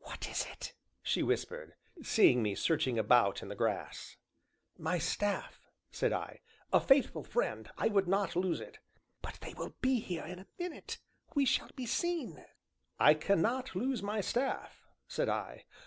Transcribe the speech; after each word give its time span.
"What 0.00 0.28
is 0.28 0.44
it?" 0.44 0.74
she 1.02 1.22
whispered, 1.22 1.72
seeing 2.02 2.42
me 2.42 2.54
searching 2.54 2.98
about 2.98 3.40
in 3.42 3.48
the 3.48 3.54
grass. 3.54 4.18
"My 4.76 4.98
staff," 4.98 5.70
said 5.90 6.12
I, 6.12 6.42
"a 6.70 6.80
faithful 6.80 7.24
friend; 7.24 7.66
I 7.78 7.88
would 7.88 8.06
not 8.06 8.36
lose 8.36 8.60
it." 8.60 8.78
"But 9.22 9.38
they 9.40 9.54
will 9.54 9.74
be 9.80 10.00
here 10.00 10.26
in 10.26 10.38
a 10.38 10.46
minute 10.58 10.98
we 11.34 11.46
shall 11.46 11.70
be 11.76 11.86
seen." 11.86 12.44
"I 12.98 13.14
cannot 13.14 13.74
lose 13.74 14.02
my 14.02 14.20
staff," 14.20 14.84
said 15.08 15.30
I. 15.30 15.64